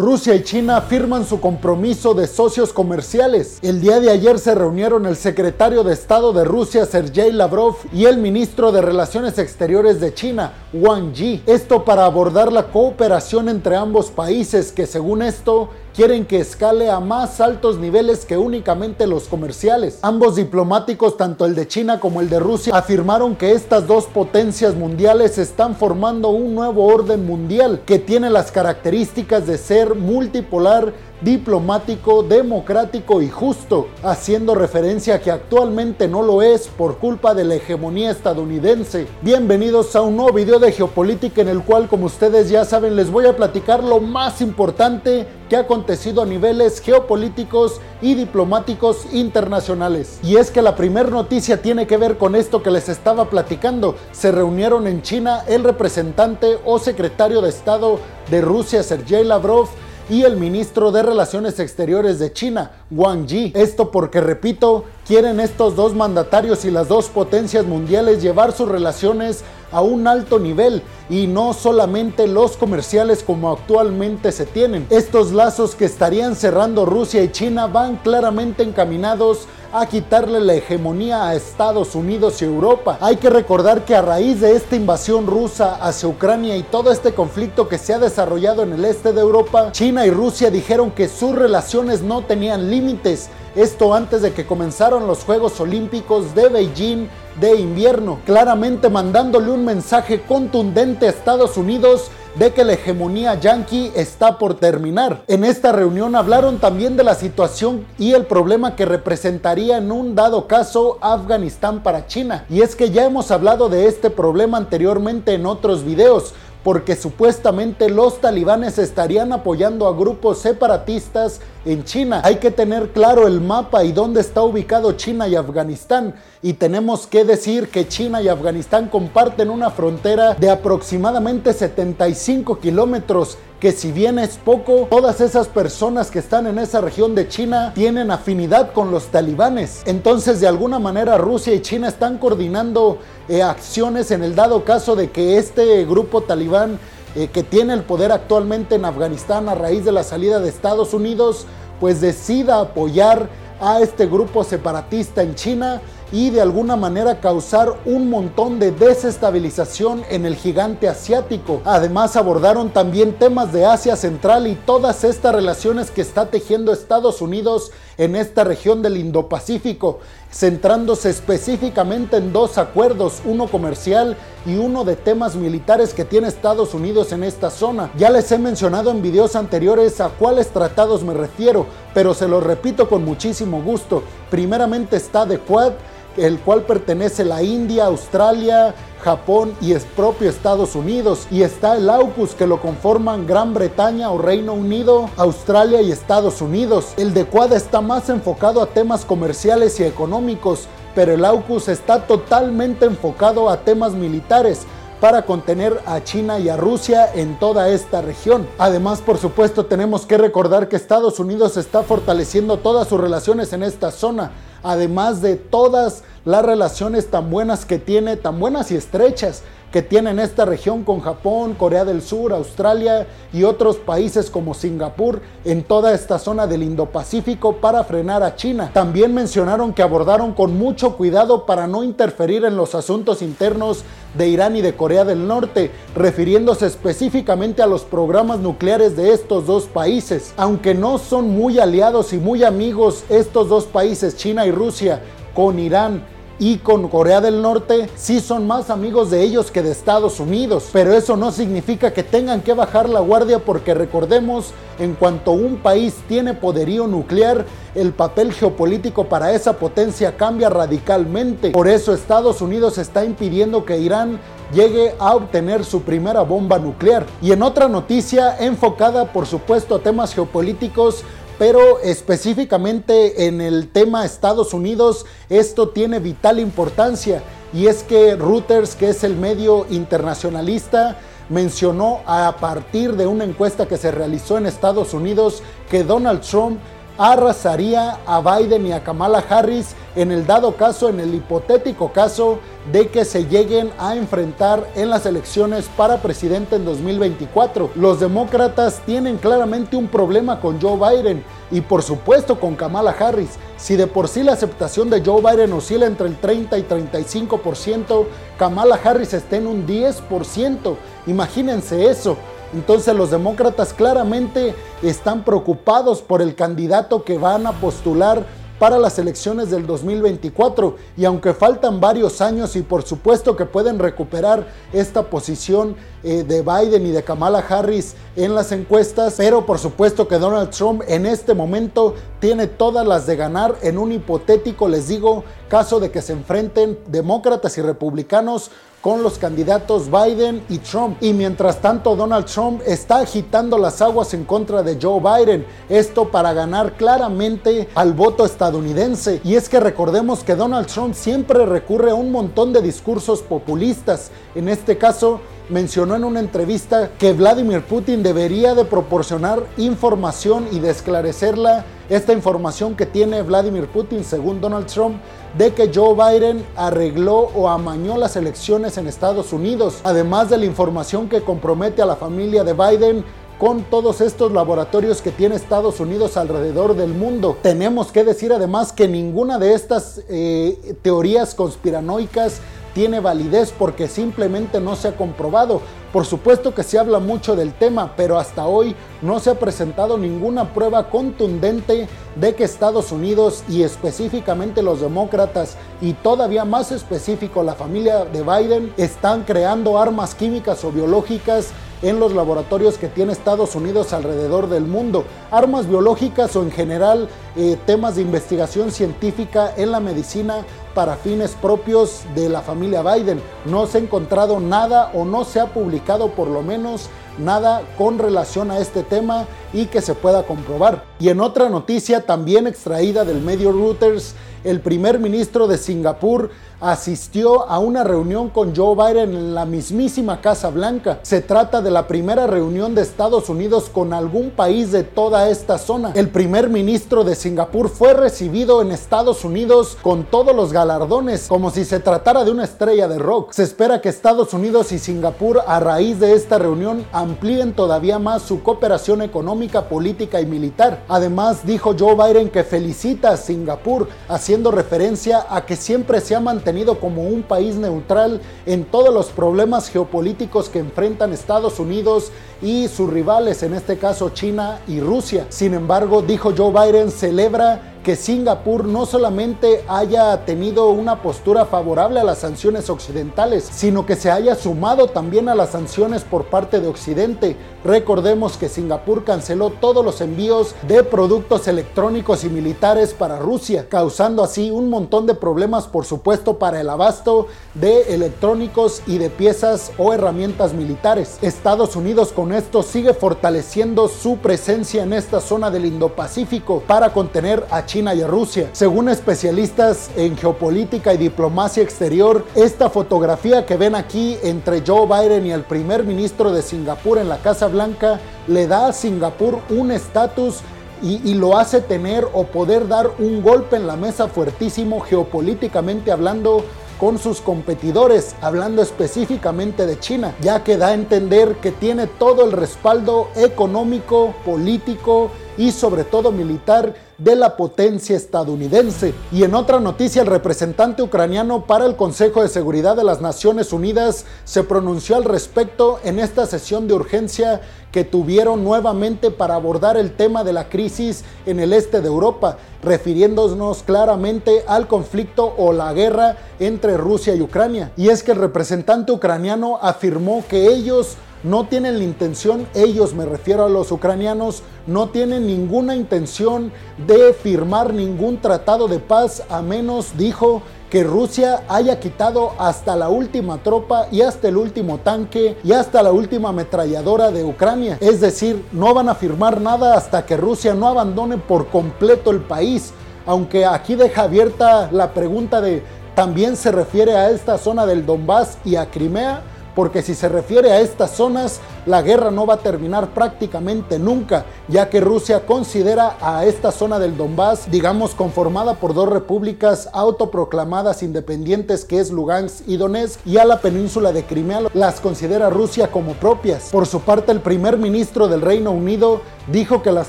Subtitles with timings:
[0.00, 3.58] Rusia y China firman su compromiso de socios comerciales.
[3.60, 8.06] El día de ayer se reunieron el secretario de Estado de Rusia, Sergei Lavrov, y
[8.06, 11.42] el ministro de Relaciones Exteriores de China, Wang Yi.
[11.46, 17.00] Esto para abordar la cooperación entre ambos países que según esto quieren que escale a
[17.00, 19.98] más altos niveles que únicamente los comerciales.
[20.02, 24.74] Ambos diplomáticos, tanto el de China como el de Rusia, afirmaron que estas dos potencias
[24.74, 32.22] mundiales están formando un nuevo orden mundial que tiene las características de ser multipolar diplomático,
[32.22, 37.56] democrático y justo, haciendo referencia a que actualmente no lo es por culpa de la
[37.56, 39.06] hegemonía estadounidense.
[39.20, 43.10] Bienvenidos a un nuevo video de geopolítica en el cual, como ustedes ya saben, les
[43.10, 50.20] voy a platicar lo más importante que ha acontecido a niveles geopolíticos y diplomáticos internacionales.
[50.22, 53.96] Y es que la primera noticia tiene que ver con esto que les estaba platicando.
[54.12, 57.98] Se reunieron en China el representante o secretario de Estado
[58.30, 59.68] de Rusia, Sergei Lavrov,
[60.10, 63.52] y el ministro de Relaciones Exteriores de China, Wang Yi.
[63.54, 69.44] Esto porque, repito, quieren estos dos mandatarios y las dos potencias mundiales llevar sus relaciones
[69.72, 74.86] a un alto nivel y no solamente los comerciales como actualmente se tienen.
[74.90, 81.28] Estos lazos que estarían cerrando Rusia y China van claramente encaminados a quitarle la hegemonía
[81.28, 82.98] a Estados Unidos y Europa.
[83.00, 87.14] Hay que recordar que a raíz de esta invasión rusa hacia Ucrania y todo este
[87.14, 91.08] conflicto que se ha desarrollado en el este de Europa, China y Rusia dijeron que
[91.08, 93.30] sus relaciones no tenían límites.
[93.56, 97.08] Esto antes de que comenzaron los Juegos Olímpicos de Beijing
[97.40, 103.90] de invierno, claramente mandándole un mensaje contundente a Estados Unidos de que la hegemonía yanqui
[103.96, 105.24] está por terminar.
[105.26, 110.14] En esta reunión hablaron también de la situación y el problema que representaría en un
[110.14, 112.44] dado caso Afganistán para China.
[112.48, 117.88] Y es que ya hemos hablado de este problema anteriormente en otros videos porque supuestamente
[117.88, 122.20] los talibanes estarían apoyando a grupos separatistas en China.
[122.24, 126.14] Hay que tener claro el mapa y dónde está ubicado China y Afganistán.
[126.42, 133.38] Y tenemos que decir que China y Afganistán comparten una frontera de aproximadamente 75 kilómetros
[133.60, 137.72] que si bien es poco, todas esas personas que están en esa región de China
[137.74, 139.82] tienen afinidad con los talibanes.
[139.84, 142.98] Entonces, de alguna manera, Rusia y China están coordinando
[143.28, 146.78] eh, acciones en el dado caso de que este grupo talibán
[147.14, 150.94] eh, que tiene el poder actualmente en Afganistán a raíz de la salida de Estados
[150.94, 151.44] Unidos,
[151.80, 153.28] pues decida apoyar
[153.60, 155.82] a este grupo separatista en China
[156.12, 161.60] y de alguna manera causar un montón de desestabilización en el gigante asiático.
[161.64, 167.22] Además abordaron también temas de Asia Central y todas estas relaciones que está tejiendo Estados
[167.22, 169.98] Unidos en esta región del Indo-Pacífico,
[170.32, 174.16] centrándose específicamente en dos acuerdos, uno comercial
[174.46, 177.90] y uno de temas militares que tiene Estados Unidos en esta zona.
[177.98, 182.42] Ya les he mencionado en videos anteriores a cuáles tratados me refiero, pero se los
[182.42, 184.02] repito con muchísimo gusto.
[184.30, 185.72] Primeramente está de Quad,
[186.16, 191.26] el cual pertenece la India, Australia, Japón y es propio Estados Unidos.
[191.30, 196.42] Y está el AUKUS que lo conforman Gran Bretaña o Reino Unido, Australia y Estados
[196.42, 196.94] Unidos.
[196.96, 202.06] El de Quad está más enfocado a temas comerciales y económicos, pero el AUKUS está
[202.06, 204.66] totalmente enfocado a temas militares
[205.00, 208.46] para contener a China y a Rusia en toda esta región.
[208.58, 213.62] Además, por supuesto, tenemos que recordar que Estados Unidos está fortaleciendo todas sus relaciones en
[213.62, 214.32] esta zona
[214.62, 220.10] además de todas las relaciones tan buenas que tiene, tan buenas y estrechas que tiene
[220.10, 225.62] en esta región con Japón, Corea del Sur, Australia y otros países como Singapur en
[225.62, 228.70] toda esta zona del Indo-Pacífico para frenar a China.
[228.72, 234.28] También mencionaron que abordaron con mucho cuidado para no interferir en los asuntos internos de
[234.28, 239.66] Irán y de Corea del Norte, refiriéndose específicamente a los programas nucleares de estos dos
[239.66, 240.34] países.
[240.36, 245.00] Aunque no son muy aliados y muy amigos estos dos países, China y Rusia,
[245.34, 246.02] con Irán
[246.40, 250.70] y con Corea del Norte sí son más amigos de ellos que de Estados Unidos.
[250.72, 255.58] Pero eso no significa que tengan que bajar la guardia porque recordemos, en cuanto un
[255.58, 257.44] país tiene poderío nuclear,
[257.74, 261.50] el papel geopolítico para esa potencia cambia radicalmente.
[261.50, 264.18] Por eso Estados Unidos está impidiendo que Irán
[264.54, 267.04] llegue a obtener su primera bomba nuclear.
[267.20, 271.04] Y en otra noticia enfocada por supuesto a temas geopolíticos,
[271.40, 277.22] pero específicamente en el tema Estados Unidos esto tiene vital importancia.
[277.54, 280.98] Y es que Reuters, que es el medio internacionalista,
[281.30, 286.60] mencionó a partir de una encuesta que se realizó en Estados Unidos que Donald Trump
[287.00, 292.40] arrasaría a Biden y a Kamala Harris en el dado caso, en el hipotético caso
[292.70, 297.70] de que se lleguen a enfrentar en las elecciones para presidente en 2024.
[297.74, 303.30] Los demócratas tienen claramente un problema con Joe Biden y por supuesto con Kamala Harris.
[303.56, 308.04] Si de por sí la aceptación de Joe Biden oscila entre el 30 y 35%,
[308.38, 310.76] Kamala Harris está en un 10%.
[311.06, 312.18] Imagínense eso.
[312.52, 318.24] Entonces los demócratas claramente están preocupados por el candidato que van a postular
[318.60, 323.78] para las elecciones del 2024 y aunque faltan varios años y por supuesto que pueden
[323.78, 329.58] recuperar esta posición eh, de Biden y de Kamala Harris en las encuestas, pero por
[329.58, 334.68] supuesto que Donald Trump en este momento tiene todas las de ganar en un hipotético,
[334.68, 338.50] les digo, caso de que se enfrenten demócratas y republicanos
[338.80, 340.96] con los candidatos Biden y Trump.
[341.00, 345.46] Y mientras tanto Donald Trump está agitando las aguas en contra de Joe Biden.
[345.68, 349.20] Esto para ganar claramente al voto estadounidense.
[349.24, 354.10] Y es que recordemos que Donald Trump siempre recurre a un montón de discursos populistas.
[354.34, 360.60] En este caso, mencionó en una entrevista que Vladimir Putin debería de proporcionar información y
[360.60, 364.96] de esclarecerla, esta información que tiene Vladimir Putin según Donald Trump
[365.36, 370.46] de que Joe Biden arregló o amañó las elecciones en Estados Unidos, además de la
[370.46, 373.04] información que compromete a la familia de Biden
[373.40, 377.36] con todos estos laboratorios que tiene Estados Unidos alrededor del mundo.
[377.42, 382.40] Tenemos que decir además que ninguna de estas eh, teorías conspiranoicas
[382.74, 385.62] tiene validez porque simplemente no se ha comprobado.
[385.92, 389.98] Por supuesto que se habla mucho del tema, pero hasta hoy no se ha presentado
[389.98, 397.42] ninguna prueba contundente de que Estados Unidos y específicamente los demócratas y todavía más específico
[397.42, 401.48] la familia de Biden están creando armas químicas o biológicas
[401.82, 405.04] en los laboratorios que tiene Estados Unidos alrededor del mundo.
[405.30, 410.44] Armas biológicas o en general eh, temas de investigación científica en la medicina
[410.74, 413.20] para fines propios de la familia Biden.
[413.44, 416.88] No se ha encontrado nada o no se ha publicado por lo menos
[417.18, 420.84] nada con relación a este tema y que se pueda comprobar.
[420.98, 426.30] Y en otra noticia también extraída del medio Reuters, el primer ministro de Singapur
[426.60, 431.00] asistió a una reunión con Joe Biden en la mismísima Casa Blanca.
[431.02, 435.58] Se trata de la primera reunión de Estados Unidos con algún país de toda esta
[435.58, 435.92] zona.
[435.94, 441.50] El primer ministro de Singapur fue recibido en Estados Unidos con todos los galardones, como
[441.50, 443.32] si se tratara de una estrella de rock.
[443.32, 448.22] Se espera que Estados Unidos y Singapur a raíz de esta reunión amplíen todavía más
[448.22, 450.84] su cooperación económica, política y militar.
[450.88, 456.20] Además, dijo Joe Biden que felicita a Singapur, haciendo referencia a que siempre se ha
[456.20, 462.12] mantenido como un país neutral en todos los problemas geopolíticos que enfrentan Estados Unidos
[462.42, 465.26] y sus rivales, en este caso China y Rusia.
[465.28, 472.00] Sin embargo, dijo Joe Biden, celebra que Singapur no solamente haya tenido una postura favorable
[472.00, 476.60] a las sanciones occidentales, sino que se haya sumado también a las sanciones por parte
[476.60, 477.36] de Occidente.
[477.64, 484.22] Recordemos que Singapur canceló todos los envíos de productos electrónicos y militares para Rusia, causando
[484.22, 489.72] así un montón de problemas, por supuesto, para el abasto de electrónicos y de piezas
[489.78, 491.18] o herramientas militares.
[491.22, 497.46] Estados Unidos con esto sigue fortaleciendo su presencia en esta zona del Indo-Pacífico para contener
[497.50, 498.50] a China y Rusia.
[498.50, 505.24] Según especialistas en geopolítica y diplomacia exterior, esta fotografía que ven aquí entre Joe Biden
[505.24, 509.70] y el primer ministro de Singapur en la Casa Blanca le da a Singapur un
[509.70, 510.40] estatus
[510.82, 515.92] y, y, lo hace tener o poder dar un golpe en la mesa fuertísimo geopolíticamente
[515.92, 516.42] hablando
[516.80, 522.24] con sus competidores, hablando específicamente de China, ya que da a entender que tiene todo
[522.24, 528.92] el respaldo económico, político y sobre todo militar de la potencia estadounidense.
[529.10, 533.52] Y en otra noticia, el representante ucraniano para el Consejo de Seguridad de las Naciones
[533.52, 537.40] Unidas se pronunció al respecto en esta sesión de urgencia
[537.72, 542.36] que tuvieron nuevamente para abordar el tema de la crisis en el este de Europa,
[542.62, 547.72] refiriéndonos claramente al conflicto o la guerra entre Rusia y Ucrania.
[547.76, 553.04] Y es que el representante ucraniano afirmó que ellos no tienen la intención, ellos me
[553.04, 556.52] refiero a los ucranianos, no tienen ninguna intención
[556.86, 562.88] de firmar ningún tratado de paz a menos, dijo, que Rusia haya quitado hasta la
[562.88, 567.76] última tropa y hasta el último tanque y hasta la última ametralladora de Ucrania.
[567.80, 572.20] Es decir, no van a firmar nada hasta que Rusia no abandone por completo el
[572.20, 572.72] país.
[573.04, 575.64] Aunque aquí deja abierta la pregunta de,
[575.96, 579.24] ¿también se refiere a esta zona del Donbass y a Crimea?
[579.54, 584.24] Porque si se refiere a estas zonas, la guerra no va a terminar prácticamente nunca,
[584.48, 590.82] ya que Rusia considera a esta zona del Donbass, digamos, conformada por dos repúblicas autoproclamadas
[590.82, 595.70] independientes que es Lugansk y Donetsk, y a la península de Crimea las considera Rusia
[595.70, 596.50] como propias.
[596.50, 599.88] Por su parte, el primer ministro del Reino Unido dijo que las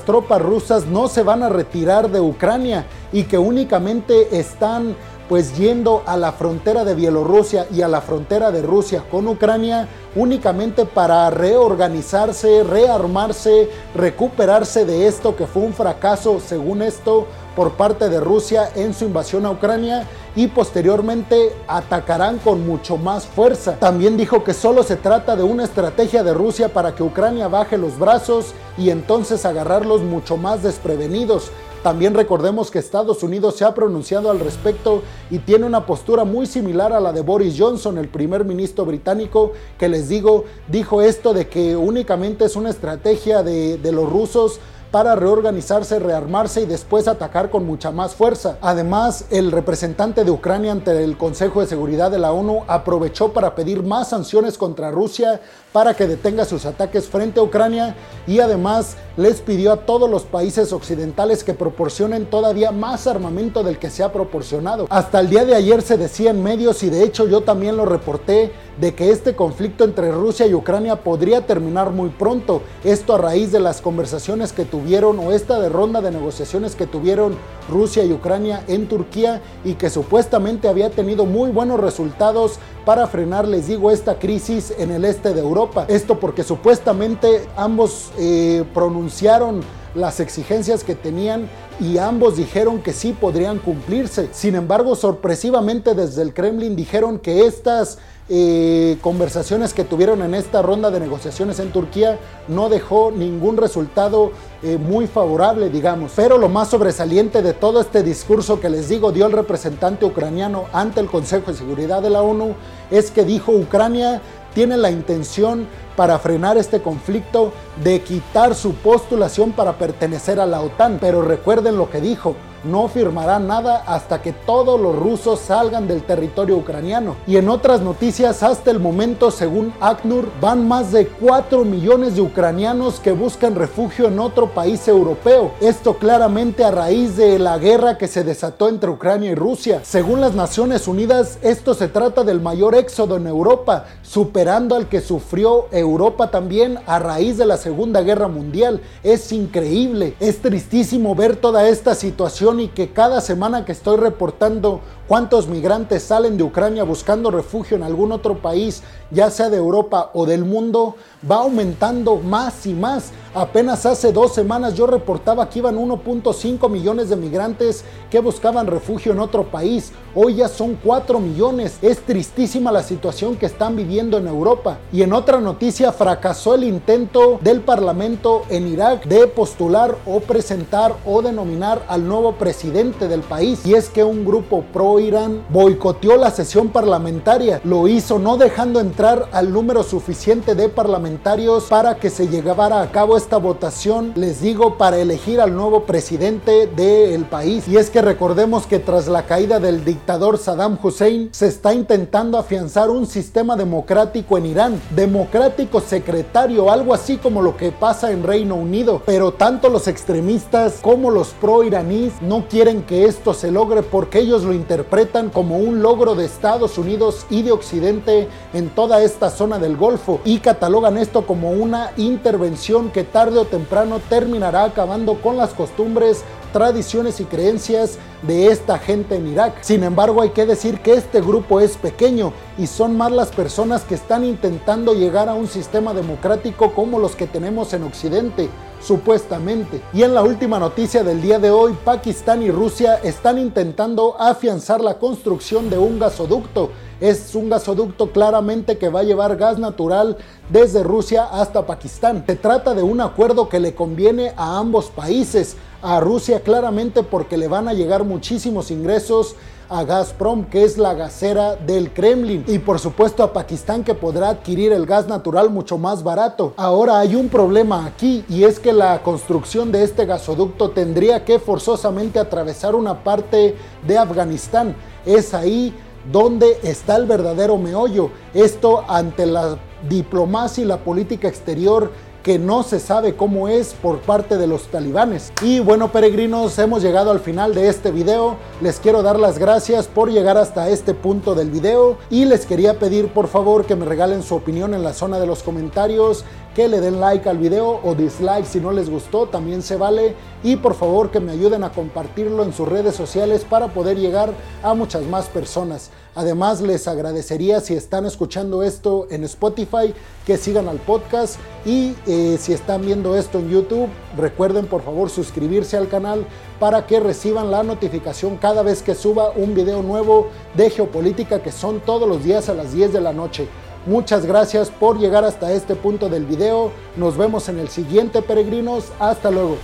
[0.00, 4.96] tropas rusas no se van a retirar de Ucrania y que únicamente están
[5.28, 9.88] pues yendo a la frontera de Bielorrusia y a la frontera de Rusia con Ucrania
[10.14, 18.08] únicamente para reorganizarse, rearmarse, recuperarse de esto que fue un fracaso, según esto, por parte
[18.08, 23.76] de Rusia en su invasión a Ucrania y posteriormente atacarán con mucho más fuerza.
[23.78, 27.76] También dijo que solo se trata de una estrategia de Rusia para que Ucrania baje
[27.76, 31.50] los brazos y entonces agarrarlos mucho más desprevenidos.
[31.82, 36.46] También recordemos que Estados Unidos se ha pronunciado al respecto y tiene una postura muy
[36.46, 41.34] similar a la de Boris Johnson, el primer ministro británico, que les digo, dijo esto
[41.34, 44.60] de que únicamente es una estrategia de, los rusos
[44.92, 48.58] para reorganizarse, rearmarse y después atacar con mucha más fuerza.
[48.60, 53.54] Además, el representante de Ucrania ante el Consejo de Seguridad de la ONU aprovechó para
[53.54, 55.40] pedir más sanciones contra Rusia
[55.72, 57.94] para que detenga sus ataques frente a Ucrania
[58.26, 63.78] y además les pidió a todos los países occidentales que proporcionen todavía más armamento del
[63.78, 64.86] que se ha proporcionado.
[64.90, 67.84] Hasta el día de ayer se decía en medios y de hecho yo también lo
[67.84, 72.62] reporté de que este conflicto entre Rusia y Ucrania podría terminar muy pronto.
[72.84, 76.86] Esto a raíz de las conversaciones que tuvieron o esta de ronda de negociaciones que
[76.86, 77.36] tuvieron
[77.68, 83.46] Rusia y Ucrania en Turquía y que supuestamente había tenido muy buenos resultados para frenar,
[83.46, 85.61] les digo, esta crisis en el este de Europa.
[85.88, 89.62] Esto porque supuestamente ambos eh, pronunciaron
[89.94, 91.48] las exigencias que tenían
[91.80, 94.28] y ambos dijeron que sí podrían cumplirse.
[94.32, 100.62] Sin embargo, sorpresivamente desde el Kremlin dijeron que estas eh, conversaciones que tuvieron en esta
[100.62, 104.30] ronda de negociaciones en Turquía no dejó ningún resultado
[104.62, 106.12] eh, muy favorable, digamos.
[106.14, 110.66] Pero lo más sobresaliente de todo este discurso que les digo dio el representante ucraniano
[110.72, 112.54] ante el Consejo de Seguridad de la ONU
[112.90, 114.22] es que dijo Ucrania
[114.54, 115.66] tiene la intención
[115.96, 120.98] para frenar este conflicto de quitar su postulación para pertenecer a la OTAN.
[121.00, 126.02] Pero recuerden lo que dijo, no firmará nada hasta que todos los rusos salgan del
[126.02, 127.16] territorio ucraniano.
[127.26, 132.22] Y en otras noticias, hasta el momento, según ACNUR, van más de 4 millones de
[132.22, 135.52] ucranianos que buscan refugio en otro país europeo.
[135.60, 139.80] Esto claramente a raíz de la guerra que se desató entre Ucrania y Rusia.
[139.84, 145.00] Según las Naciones Unidas, esto se trata del mayor éxodo en Europa, superando al que
[145.00, 148.80] sufrió Europa también a raíz de la Segunda Guerra Mundial.
[149.02, 154.80] Es increíble, es tristísimo ver toda esta situación y que cada semana que estoy reportando
[155.08, 160.10] cuántos migrantes salen de Ucrania buscando refugio en algún otro país, ya sea de Europa
[160.14, 160.96] o del mundo,
[161.30, 163.12] va aumentando más y más.
[163.34, 169.12] Apenas hace dos semanas yo reportaba que iban 1.5 millones de migrantes que buscaban refugio
[169.12, 169.92] en otro país.
[170.14, 171.78] Hoy ya son 4 millones.
[171.80, 174.78] Es tristísima la situación que están viviendo en Europa.
[174.92, 180.94] Y en otra noticia, fracasó el intento del Parlamento en Irak de postular o presentar
[181.06, 183.64] o denominar al nuevo presidente del país.
[183.64, 187.60] Y es que un grupo pro Irán boicoteó la sesión parlamentaria.
[187.62, 192.90] Lo hizo no dejando entrar al número suficiente de parlamentarios para que se llevara a
[192.90, 197.68] cabo esta votación, les digo, para elegir al nuevo presidente del país.
[197.68, 202.38] Y es que recordemos que tras la caída del dictador Saddam Hussein, se está intentando
[202.38, 208.24] afianzar un sistema democrático en Irán, democrático secretario, algo así como lo que pasa en
[208.24, 209.00] Reino Unido.
[209.06, 214.54] Pero tanto los extremistas como los pro-iraníes quieren que esto se logre porque ellos lo
[214.54, 219.76] interpretan como un logro de Estados Unidos y de Occidente en toda esta zona del
[219.76, 225.50] Golfo y catalogan esto como una intervención que tarde o temprano terminará acabando con las
[225.50, 229.62] costumbres, tradiciones y creencias de esta gente en Irak.
[229.62, 233.82] Sin embargo, hay que decir que este grupo es pequeño y son más las personas
[233.82, 238.48] que están intentando llegar a un sistema democrático como los que tenemos en Occidente
[238.82, 239.80] supuestamente.
[239.92, 244.80] Y en la última noticia del día de hoy, Pakistán y Rusia están intentando afianzar
[244.80, 246.70] la construcción de un gasoducto
[247.02, 250.16] es un gasoducto claramente que va a llevar gas natural
[250.50, 252.22] desde Rusia hasta Pakistán.
[252.28, 255.56] Se trata de un acuerdo que le conviene a ambos países.
[255.82, 259.34] A Rusia claramente porque le van a llegar muchísimos ingresos
[259.68, 264.30] a Gazprom, que es la gasera del Kremlin, y por supuesto a Pakistán, que podrá
[264.30, 266.54] adquirir el gas natural mucho más barato.
[266.56, 271.38] Ahora hay un problema aquí, y es que la construcción de este gasoducto tendría que
[271.38, 274.76] forzosamente atravesar una parte de Afganistán.
[275.04, 275.74] Es ahí
[276.10, 278.10] dónde está el verdadero meollo.
[278.34, 281.90] Esto ante la diplomacia y la política exterior
[282.22, 285.32] que no se sabe cómo es por parte de los talibanes.
[285.42, 288.36] Y bueno, peregrinos, hemos llegado al final de este video.
[288.60, 292.78] Les quiero dar las gracias por llegar hasta este punto del video y les quería
[292.78, 296.24] pedir por favor que me regalen su opinión en la zona de los comentarios
[296.54, 300.14] que le den like al video o dislike si no les gustó, también se vale.
[300.42, 304.32] Y por favor que me ayuden a compartirlo en sus redes sociales para poder llegar
[304.62, 305.90] a muchas más personas.
[306.14, 309.94] Además les agradecería si están escuchando esto en Spotify
[310.26, 315.08] que sigan al podcast y eh, si están viendo esto en YouTube recuerden por favor
[315.08, 316.26] suscribirse al canal
[316.60, 321.50] para que reciban la notificación cada vez que suba un video nuevo de geopolítica que
[321.50, 323.48] son todos los días a las 10 de la noche.
[323.86, 326.70] Muchas gracias por llegar hasta este punto del video.
[326.96, 328.92] Nos vemos en el siguiente peregrinos.
[329.00, 329.56] Hasta luego.